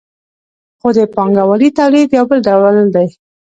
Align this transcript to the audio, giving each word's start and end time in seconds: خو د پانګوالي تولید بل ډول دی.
خو 0.79 0.87
د 0.97 0.99
پانګوالي 1.15 1.69
تولید 1.77 2.09
بل 2.29 2.39
ډول 2.47 2.75
دی. 2.95 3.07